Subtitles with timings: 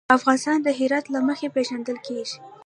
[0.17, 2.37] افغانستان د هرات له مخې پېژندل کېږي.